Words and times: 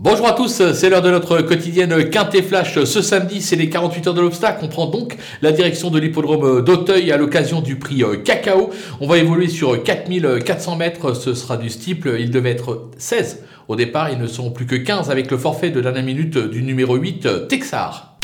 Bonjour 0.00 0.28
à 0.28 0.32
tous, 0.32 0.62
c'est 0.74 0.90
l'heure 0.90 1.02
de 1.02 1.10
notre 1.10 1.40
quotidienne 1.40 2.08
Quintet 2.08 2.42
Flash. 2.42 2.84
Ce 2.84 3.02
samedi, 3.02 3.42
c'est 3.42 3.56
les 3.56 3.68
48 3.68 4.06
heures 4.06 4.14
de 4.14 4.20
l'obstacle. 4.20 4.60
On 4.62 4.68
prend 4.68 4.86
donc 4.86 5.16
la 5.42 5.50
direction 5.50 5.90
de 5.90 5.98
l'hippodrome 5.98 6.62
d'Auteuil 6.62 7.10
à 7.10 7.16
l'occasion 7.16 7.60
du 7.60 7.80
prix 7.80 8.04
euh, 8.04 8.16
Cacao. 8.16 8.70
On 9.00 9.08
va 9.08 9.18
évoluer 9.18 9.48
sur 9.48 9.82
4400 9.82 10.76
mètres, 10.76 11.14
ce 11.14 11.34
sera 11.34 11.56
du 11.56 11.68
steeple. 11.68 12.14
Il 12.20 12.30
devait 12.30 12.52
être 12.52 12.90
16 12.96 13.42
au 13.66 13.74
départ, 13.74 14.08
ils 14.12 14.20
ne 14.20 14.28
seront 14.28 14.52
plus 14.52 14.66
que 14.66 14.76
15 14.76 15.10
avec 15.10 15.32
le 15.32 15.36
forfait 15.36 15.70
de 15.70 15.80
dernière 15.80 16.04
minute 16.04 16.38
du 16.38 16.62
numéro 16.62 16.94
8, 16.94 17.48
Texar. 17.48 18.17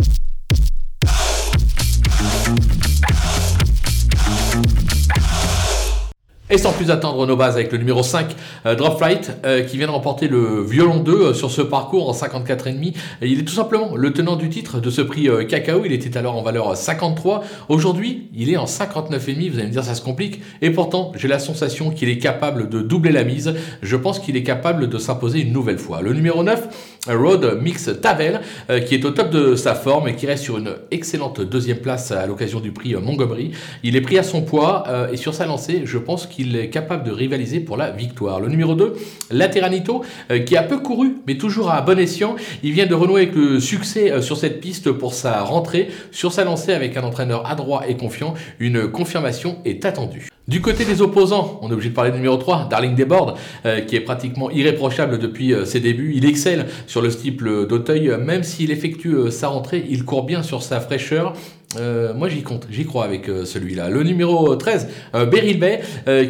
Et 6.55 6.59
sans 6.59 6.71
plus 6.71 6.93
attendre 6.93 7.27
nos 7.27 7.35
bases 7.35 7.57
avec 7.57 7.73
le 7.73 7.79
numéro 7.79 8.05
5, 8.05 8.29
euh, 8.65 8.77
Drop 8.77 8.97
Flight, 8.99 9.33
euh, 9.45 9.63
qui 9.63 9.77
vient 9.77 9.89
de 9.89 9.93
remporter 9.93 10.29
le 10.29 10.63
violon 10.63 11.01
2 11.01 11.13
euh, 11.13 11.35
sur 11.35 11.51
ce 11.51 11.63
parcours 11.63 12.09
en 12.09 12.13
54,5. 12.13 12.95
Il 13.23 13.41
est 13.41 13.43
tout 13.43 13.53
simplement 13.53 13.97
le 13.97 14.13
tenant 14.13 14.37
du 14.37 14.49
titre 14.49 14.79
de 14.79 14.89
ce 14.89 15.03
prix 15.03 15.29
Cacao. 15.49 15.83
Il 15.85 15.91
était 15.91 16.17
alors 16.17 16.37
en 16.37 16.43
valeur 16.43 16.77
53. 16.77 17.43
Aujourd'hui, 17.69 18.29
il 18.37 18.53
est 18.53 18.57
en 18.57 18.67
59,5. 18.67 19.51
Vous 19.51 19.59
allez 19.59 19.67
me 19.67 19.73
dire, 19.73 19.83
ça 19.83 19.97
se 19.97 20.03
complique. 20.03 20.43
Et 20.63 20.71
pourtant, 20.71 21.11
j'ai 21.17 21.27
la 21.27 21.41
sensation 21.41 21.91
qu'il 21.91 22.09
est 22.09 22.19
capable 22.19 22.69
de 22.69 22.83
doubler 22.83 23.11
la 23.11 23.25
mise. 23.25 23.53
Je 23.83 23.97
pense 23.97 24.21
qu'il 24.21 24.37
est 24.37 24.45
capable 24.45 24.89
de 24.89 24.99
s'imposer 24.99 25.41
une 25.41 25.53
nouvelle 25.53 25.79
fois. 25.79 26.03
Le 26.03 26.13
numéro 26.13 26.45
9, 26.45 27.09
Road 27.09 27.59
Mix 27.63 27.91
Tavel, 28.01 28.43
qui 28.87 28.95
est 28.95 29.05
au 29.05 29.11
top 29.11 29.31
de 29.31 29.57
sa 29.57 29.75
forme 29.75 30.07
et 30.07 30.15
qui 30.15 30.27
reste 30.27 30.45
sur 30.45 30.59
une 30.59 30.77
excellente 30.93 31.41
deuxième 31.41 31.79
place 31.79 32.13
à 32.13 32.27
l'occasion 32.27 32.61
du 32.61 32.71
prix 32.71 32.95
Montgomery. 32.95 33.51
Il 33.83 33.97
est 33.97 34.01
pris 34.01 34.19
à 34.19 34.23
son 34.23 34.43
poids 34.43 34.85
et 35.13 35.17
sur 35.17 35.35
sa 35.35 35.47
lancée, 35.47 35.83
je 35.85 35.99
pense 35.99 36.27
qu'il 36.27 36.44
est 36.57 36.69
capable 36.69 37.05
de 37.05 37.11
rivaliser 37.11 37.61
pour 37.61 37.77
la 37.77 37.91
victoire. 37.91 38.41
Le 38.41 38.49
numéro 38.49 38.75
2, 38.75 38.95
Lateranito, 39.31 40.05
euh, 40.31 40.41
qui 40.41 40.57
a 40.57 40.63
peu 40.63 40.79
couru, 40.79 41.17
mais 41.27 41.37
toujours 41.37 41.71
à 41.71 41.81
bon 41.81 41.99
escient. 41.99 42.37
Il 42.63 42.73
vient 42.73 42.87
de 42.87 42.95
renouer 42.95 43.23
avec 43.23 43.35
le 43.35 43.61
succès 43.61 44.11
euh, 44.11 44.23
sur 44.23 44.37
cette 44.37 44.61
piste 44.61 44.93
pour 44.93 45.15
sa 45.15 45.43
rentrée. 45.43 45.89
Sur 46.13 46.33
sa 46.33 46.45
lancée 46.45 46.73
avec 46.73 46.97
un 46.97 47.03
entraîneur 47.03 47.51
adroit 47.51 47.89
et 47.89 47.97
confiant, 47.97 48.35
une 48.59 48.89
confirmation 48.89 49.59
est 49.65 49.85
attendue. 49.85 50.29
Du 50.47 50.61
côté 50.61 50.85
des 50.85 51.01
opposants, 51.01 51.59
on 51.63 51.71
est 51.71 51.73
obligé 51.73 51.89
de 51.89 51.95
parler 51.95 52.11
du 52.11 52.19
numéro 52.19 52.37
3, 52.37 52.69
Darling 52.69 52.95
Desbordes, 52.95 53.39
euh, 53.65 53.81
qui 53.81 53.97
est 53.97 54.01
pratiquement 54.01 54.51
irréprochable 54.51 55.19
depuis 55.19 55.55
ses 55.65 55.81
débuts. 55.81 56.13
Il 56.15 56.27
excelle 56.27 56.67
sur 56.87 57.01
le 57.01 57.09
steeple 57.09 57.67
d'Auteuil, 57.67 58.13
même 58.21 58.43
s'il 58.43 58.71
effectue 58.71 59.31
sa 59.31 59.49
rentrée, 59.49 59.87
il 59.89 60.05
court 60.05 60.25
bien 60.25 60.43
sur 60.43 60.63
sa 60.63 60.81
fraîcheur. 60.81 61.33
Euh, 61.77 62.15
moi 62.15 62.29
j'y 62.29 62.43
compte, 62.43 62.67
j'y 62.71 62.85
crois 62.85 63.05
avec 63.05 63.29
euh, 63.29 63.45
celui-là. 63.45 63.89
Le 63.89 64.03
numéro 64.03 64.55
13, 64.55 64.89
euh, 65.15 65.27
Beryl 65.27 65.59
Bay, 65.59 65.81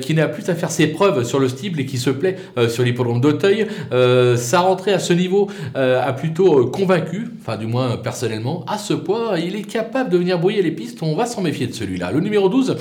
qui 0.00 0.14
n'a 0.14 0.28
plus 0.28 0.48
à 0.48 0.54
faire 0.54 0.70
ses 0.70 0.86
preuves 0.88 1.24
sur 1.24 1.38
le 1.38 1.48
steeple 1.48 1.80
et 1.80 1.86
qui 1.86 1.98
se 1.98 2.10
plaît 2.10 2.36
sur 2.68 2.82
l'hippodrome 2.82 3.20
d'Auteuil. 3.20 3.66
sa 4.36 4.60
rentrée 4.60 4.92
à 4.92 4.98
ce 4.98 5.12
niveau 5.12 5.48
a 5.74 6.12
plutôt 6.12 6.66
convaincu, 6.66 7.28
enfin 7.40 7.56
du 7.56 7.66
moins 7.66 7.96
personnellement, 7.96 8.64
à 8.66 8.78
ce 8.78 8.94
point 8.94 9.38
il 9.38 9.56
est 9.56 9.62
capable 9.62 10.10
de 10.10 10.18
venir 10.18 10.38
brouiller 10.38 10.62
les 10.62 10.70
pistes, 10.70 10.98
on 11.02 11.14
va 11.14 11.26
s'en 11.26 11.42
méfier 11.42 11.66
de 11.66 11.72
celui-là. 11.72 12.12
Le 12.12 12.20
numéro 12.20 12.48
12, 12.48 12.76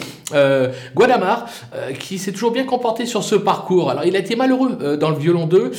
Guadamar, 0.95 1.47
qui 1.99 2.17
s'est 2.17 2.31
toujours 2.31 2.51
bien 2.51 2.65
comporté 2.65 3.05
sur 3.05 3.23
ce 3.23 3.35
parcours. 3.35 3.89
Alors 3.89 4.05
il 4.05 4.15
a 4.15 4.19
été 4.19 4.35
malheureux 4.35 4.97
dans 4.99 5.09
le 5.09 5.17
violon 5.17 5.47
2, 5.47 5.71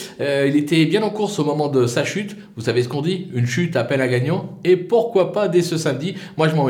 il 0.47 0.57
était 0.57 0.85
bien 0.87 1.03
en 1.03 1.11
course 1.11 1.39
au 1.39 1.45
moment 1.45 1.69
de 1.69 1.87
sa 1.87 2.05
chute, 2.05 2.37
vous 2.57 2.63
savez 2.63 2.83
ce 2.83 2.89
qu'on 2.89 3.03
dit, 3.03 3.29
une 3.35 3.47
chute 3.47 3.77
appelle 3.77 4.01
à 4.01 4.09
gagnant, 4.09 4.59
et 4.65 4.77
pourquoi 4.77 5.33
pas 5.33 5.49
dès 5.49 5.63
ce 5.63 5.77
samedi, 5.77 6.15
moi 6.37 6.49
je 6.49 6.55
m'en 6.55 6.65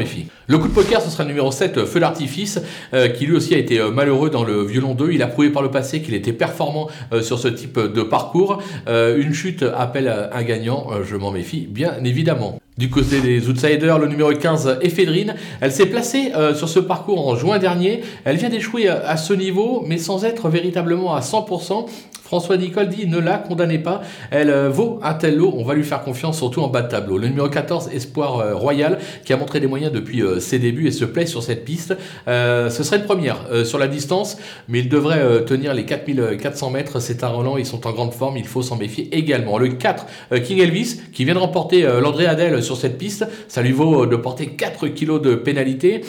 le 0.47 0.59
coup 0.59 0.69
de 0.69 0.73
poker, 0.73 1.01
ce 1.01 1.11
sera 1.11 1.23
le 1.23 1.31
numéro 1.31 1.51
7, 1.51 1.79
euh, 1.79 1.87
Feu 1.87 2.01
d'artifice, 2.01 2.61
euh, 2.93 3.09
qui 3.09 3.27
lui 3.27 3.35
aussi 3.35 3.55
a 3.55 3.59
été 3.59 3.79
euh, 3.81 3.91
malheureux 3.91 4.31
dans 4.31 4.45
le 4.45 4.63
violon 4.63 4.95
2. 4.95 5.13
Il 5.13 5.23
a 5.23 5.27
prouvé 5.27 5.51
par 5.51 5.63
le 5.63 5.71
passé 5.71 6.03
qu'il 6.03 6.15
était 6.15 6.33
performant 6.33 6.89
sur 7.23 7.39
ce 7.39 7.49
type 7.49 7.79
de 7.79 8.03
parcours. 8.03 8.63
une 8.87 9.33
chute 9.33 9.63
appelle 9.63 10.13
un 10.33 10.43
gagnant, 10.43 10.89
je 11.05 11.17
m'en 11.17 11.31
méfie 11.31 11.67
bien 11.69 11.95
évidemment. 12.05 12.59
Du 12.77 12.91
côté 12.91 13.21
des 13.21 13.49
outsiders, 13.49 13.99
le 13.99 14.09
numéro 14.09 14.33
15, 14.33 14.79
Ephedrine, 14.83 15.35
elle 15.61 15.73
s'est 15.73 15.87
placée 15.87 16.33
sur 16.55 16.69
ce 16.69 16.81
parcours 16.81 17.27
en 17.29 17.37
juin 17.37 17.59
dernier. 17.59 18.03
Elle 18.25 18.37
vient 18.37 18.49
d'échouer 18.49 18.89
à 18.89 19.17
ce 19.17 19.33
niveau, 19.33 19.85
mais 19.87 19.99
sans 19.99 20.25
être 20.25 20.49
véritablement 20.49 21.15
à 21.15 21.21
100%. 21.21 21.87
François 22.25 22.57
Nicole 22.57 22.89
dit 22.89 23.07
ne 23.07 23.19
la 23.19 23.37
condamnez 23.37 23.79
pas, 23.79 24.01
elle 24.31 24.49
euh, 24.49 24.71
vaut 24.71 24.99
un 25.03 25.13
tel 25.13 25.37
lot, 25.37 25.53
on 25.59 25.63
va 25.63 25.75
lui 25.75 25.85
faire 25.85 26.03
confiance 26.03 26.39
surtout 26.39 26.63
en 26.63 26.69
bas 26.69 26.81
de 26.81 26.89
tableau. 26.89 27.19
Le 27.19 27.29
numéro 27.29 27.51
14, 27.51 27.91
Espoir 27.93 28.39
euh, 28.39 28.55
Royal, 28.55 28.99
qui 29.27 29.35
a 29.35 29.37
montré 29.37 29.61
des 29.61 29.67
moyens 29.67 29.93
depuis 29.93 30.23
euh, 30.23 30.41
ses 30.41 30.59
débuts 30.59 30.87
et 30.87 30.91
se 30.91 31.05
plaît 31.05 31.27
sur 31.27 31.43
cette 31.43 31.67
piste. 31.67 31.95
ce 32.27 32.83
serait 32.83 32.97
une 32.97 33.05
première 33.05 33.37
sur 33.65 33.79
la 33.79 33.89
distance, 33.89 34.39
mais 34.69 34.79
il 34.81 34.89
devrait 34.89 35.45
tenir 35.45 35.75
les 35.75 35.85
4400 35.85 36.71
mètres. 36.71 37.01
C'est 37.01 37.23
un 37.23 37.29
Roland, 37.29 37.59
ils 37.59 37.67
sont 37.67 37.87
en 37.87 37.93
grande 37.93 38.15
forme, 38.15 38.37
il 38.37 38.47
faut 38.47 38.63
s'en 38.63 38.77
méfier 38.77 39.09
également. 39.13 39.59
Le 39.59 39.69
4, 39.69 40.07
King 40.43 40.61
Elvis, 40.61 41.01
qui 41.13 41.25
vient 41.25 41.35
de 41.35 41.39
remporter 41.39 41.83
l'André 41.83 42.27
Adel 42.27 42.63
sur 42.63 42.77
cette 42.77 42.97
piste, 42.99 43.27
ça 43.49 43.63
lui 43.63 43.73
vaut 43.73 44.07
de 44.07 44.17
porter 44.17 44.49
4 44.49 44.89
kilos 44.89 45.21
de 45.21 45.35
pénalité. 45.35 46.03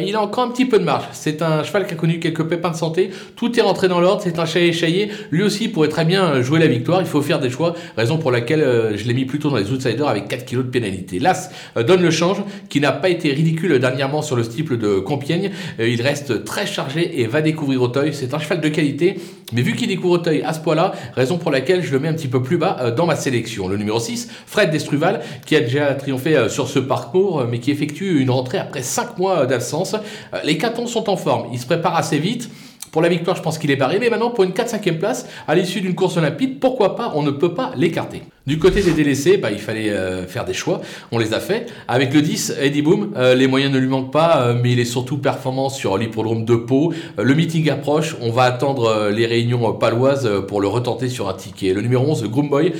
il 0.00 0.14
a 0.16 0.22
encore 0.22 0.44
un 0.44 0.50
petit 0.50 0.66
peu 0.66 0.78
de 0.78 0.84
marge. 0.84 1.04
C'est 1.12 1.42
un 1.42 1.62
cheval 1.62 1.86
qui 1.86 1.94
a 1.94 1.96
connu 1.96 2.18
quelques 2.18 2.44
pépins 2.44 2.70
de 2.70 2.76
santé. 2.76 3.10
Tout 3.36 3.58
est 3.58 3.62
rentré 3.62 3.88
dans 3.88 4.00
l'ordre, 4.00 4.22
c'est 4.22 4.38
un 4.38 4.46
chat 4.46 4.60
échaillé. 4.60 5.10
Lui 5.30 5.42
aussi 5.42 5.61
pourrait 5.68 5.88
très 5.88 6.04
bien 6.04 6.40
jouer 6.42 6.58
la 6.58 6.66
victoire. 6.66 7.00
Il 7.00 7.06
faut 7.06 7.22
faire 7.22 7.40
des 7.40 7.50
choix, 7.50 7.74
raison 7.96 8.18
pour 8.18 8.30
laquelle 8.30 8.62
euh, 8.62 8.96
je 8.96 9.06
l'ai 9.06 9.14
mis 9.14 9.24
plutôt 9.24 9.50
dans 9.50 9.56
les 9.56 9.70
outsiders 9.70 10.08
avec 10.08 10.28
4 10.28 10.44
kilos 10.44 10.64
de 10.64 10.70
pénalité. 10.70 11.18
L'As 11.18 11.50
euh, 11.76 11.82
donne 11.82 12.02
le 12.02 12.10
change, 12.10 12.42
qui 12.68 12.80
n'a 12.80 12.92
pas 12.92 13.08
été 13.08 13.32
ridicule 13.32 13.78
dernièrement 13.78 14.22
sur 14.22 14.36
le 14.36 14.42
steeple 14.42 14.78
de 14.78 14.98
Compiègne. 14.98 15.50
Euh, 15.80 15.88
il 15.88 16.02
reste 16.02 16.44
très 16.44 16.66
chargé 16.66 17.20
et 17.20 17.26
va 17.26 17.42
découvrir 17.42 17.82
Auteuil. 17.82 18.14
C'est 18.14 18.34
un 18.34 18.38
cheval 18.38 18.60
de 18.60 18.68
qualité, 18.68 19.16
mais 19.52 19.62
vu 19.62 19.74
qu'il 19.74 19.88
découvre 19.88 20.14
Auteuil 20.14 20.42
à 20.42 20.52
ce 20.52 20.60
point-là, 20.60 20.92
raison 21.14 21.38
pour 21.38 21.50
laquelle 21.50 21.82
je 21.82 21.92
le 21.92 21.98
mets 21.98 22.08
un 22.08 22.14
petit 22.14 22.28
peu 22.28 22.42
plus 22.42 22.58
bas 22.58 22.92
dans 22.96 23.06
ma 23.06 23.16
sélection. 23.16 23.68
Le 23.68 23.76
numéro 23.76 23.98
6, 23.98 24.28
Fred 24.46 24.70
Destruval, 24.70 25.20
qui 25.46 25.56
a 25.56 25.60
déjà 25.60 25.94
triomphé 25.94 26.48
sur 26.48 26.68
ce 26.68 26.78
parcours, 26.78 27.44
mais 27.50 27.58
qui 27.58 27.70
effectue 27.70 28.20
une 28.20 28.30
rentrée 28.30 28.58
après 28.58 28.82
5 28.82 29.18
mois 29.18 29.46
d'absence. 29.46 29.96
Les 30.44 30.58
catons 30.58 30.86
sont 30.86 31.10
en 31.10 31.16
forme, 31.16 31.48
il 31.52 31.58
se 31.58 31.66
prépare 31.66 31.96
assez 31.96 32.18
vite. 32.18 32.50
Pour 32.92 33.00
la 33.00 33.08
victoire, 33.08 33.34
je 33.34 33.42
pense 33.42 33.56
qu'il 33.56 33.70
est 33.70 33.76
barré, 33.76 33.98
mais 33.98 34.10
maintenant 34.10 34.30
pour 34.30 34.44
une 34.44 34.50
4-5e 34.50 34.98
place, 34.98 35.26
à 35.48 35.54
l'issue 35.54 35.80
d'une 35.80 35.94
course 35.94 36.18
olympique, 36.18 36.60
pourquoi 36.60 36.94
pas, 36.94 37.12
on 37.14 37.22
ne 37.22 37.30
peut 37.30 37.54
pas 37.54 37.72
l'écarter. 37.74 38.22
Du 38.44 38.58
côté 38.58 38.82
des 38.82 38.90
délaissés, 38.90 39.36
bah, 39.36 39.52
il 39.52 39.60
fallait 39.60 39.90
euh, 39.90 40.26
faire 40.26 40.44
des 40.44 40.52
choix. 40.52 40.80
On 41.12 41.18
les 41.18 41.32
a 41.32 41.38
fait. 41.38 41.70
Avec 41.86 42.12
le 42.12 42.22
10, 42.22 42.56
Eddie 42.60 42.82
Boom, 42.82 43.12
euh, 43.16 43.36
les 43.36 43.46
moyens 43.46 43.72
ne 43.72 43.78
lui 43.78 43.86
manquent 43.86 44.10
pas, 44.10 44.42
euh, 44.42 44.54
mais 44.60 44.72
il 44.72 44.80
est 44.80 44.84
surtout 44.84 45.18
performant 45.18 45.68
sur 45.68 45.96
l'hippodrome 45.96 46.44
de 46.44 46.56
Pau. 46.56 46.92
le 47.16 47.34
meeting 47.36 47.70
approche. 47.70 48.16
On 48.20 48.32
va 48.32 48.42
attendre 48.42 49.10
les 49.10 49.26
réunions 49.26 49.72
paloises 49.74 50.28
pour 50.48 50.60
le 50.60 50.66
retenter 50.66 51.08
sur 51.08 51.28
un 51.28 51.34
ticket. 51.34 51.72
Le 51.72 51.82
numéro 51.82 52.04
11, 52.04 52.24
Groomboy, 52.24 52.72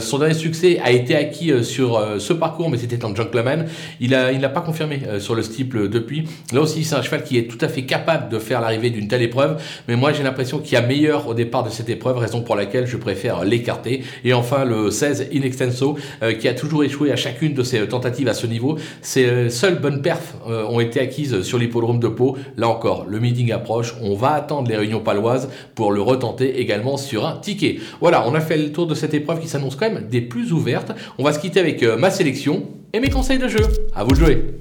son 0.00 0.18
dernier 0.18 0.34
succès 0.34 0.80
a 0.82 0.92
été 0.92 1.16
acquis 1.16 1.52
sur 1.64 2.00
ce 2.18 2.32
parcours, 2.32 2.70
mais 2.70 2.78
c'était 2.78 3.04
en 3.04 3.14
gentleman. 3.14 3.66
Il 4.00 4.10
n'a 4.10 4.32
il 4.32 4.40
pas 4.40 4.60
confirmé 4.60 5.00
sur 5.18 5.34
le 5.34 5.42
steeple 5.42 5.88
depuis. 5.88 6.24
Là 6.52 6.60
aussi, 6.60 6.84
c'est 6.84 6.94
un 6.94 7.02
cheval 7.02 7.24
qui 7.24 7.38
est 7.38 7.48
tout 7.48 7.58
à 7.60 7.68
fait 7.68 7.82
capable 7.82 8.28
de 8.28 8.38
faire 8.38 8.60
l'arrivée 8.60 8.90
d'une 8.90 9.08
telle 9.08 9.22
épreuve. 9.22 9.60
Mais 9.88 9.96
moi, 9.96 10.12
j'ai 10.12 10.22
l'impression 10.22 10.58
qu'il 10.58 10.74
y 10.74 10.76
a 10.76 10.82
meilleur 10.82 11.26
au 11.28 11.34
départ 11.34 11.64
de 11.64 11.70
cette 11.70 11.88
épreuve, 11.88 12.18
raison 12.18 12.42
pour 12.42 12.56
laquelle 12.56 12.86
je 12.86 12.96
préfère 12.96 13.44
l'écarter. 13.44 14.02
Et 14.24 14.34
enfin, 14.34 14.64
le 14.64 14.90
16 15.00 15.28
in 15.32 15.42
extenso, 15.42 15.96
euh, 16.22 16.34
qui 16.34 16.46
a 16.46 16.54
toujours 16.54 16.84
échoué 16.84 17.10
à 17.10 17.16
chacune 17.16 17.54
de 17.54 17.62
ses 17.62 17.86
tentatives 17.88 18.28
à 18.28 18.34
ce 18.34 18.46
niveau. 18.46 18.76
Ses 19.00 19.24
euh, 19.24 19.48
seules 19.48 19.80
bonnes 19.80 20.02
perfs 20.02 20.34
euh, 20.48 20.64
ont 20.66 20.80
été 20.80 21.00
acquises 21.00 21.40
sur 21.42 21.58
l'hippodrome 21.58 21.98
de 21.98 22.08
Pau. 22.08 22.36
Là 22.56 22.68
encore, 22.68 23.06
le 23.08 23.18
meeting 23.18 23.50
approche. 23.52 23.94
On 24.02 24.14
va 24.14 24.32
attendre 24.32 24.68
les 24.68 24.76
réunions 24.76 25.00
paloises 25.00 25.48
pour 25.74 25.92
le 25.92 26.02
retenter 26.02 26.60
également 26.60 26.98
sur 26.98 27.26
un 27.26 27.36
ticket. 27.36 27.78
Voilà, 28.00 28.28
on 28.28 28.34
a 28.34 28.40
fait 28.40 28.58
le 28.58 28.72
tour 28.72 28.86
de 28.86 28.94
cette 28.94 29.14
épreuve 29.14 29.40
qui 29.40 29.48
s'annonce 29.48 29.76
quand 29.76 29.90
même 29.90 30.06
des 30.08 30.20
plus 30.20 30.52
ouvertes. 30.52 30.92
On 31.18 31.24
va 31.24 31.32
se 31.32 31.38
quitter 31.38 31.60
avec 31.60 31.82
ma 31.82 32.10
sélection 32.10 32.64
et 32.92 33.00
mes 33.00 33.08
conseils 33.08 33.38
de 33.38 33.48
jeu. 33.48 33.66
À 33.94 34.04
vous 34.04 34.10
de 34.10 34.16
jouer. 34.16 34.58